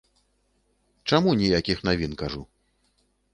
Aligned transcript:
Чаму 1.11 1.35
ніякіх 1.41 1.85
навін, 1.89 2.17
кажу. 2.23 2.43